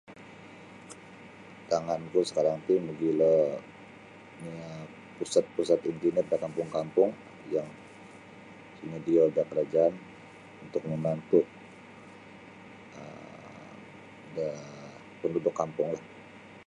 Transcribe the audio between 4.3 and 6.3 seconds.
um pusat-pusat internet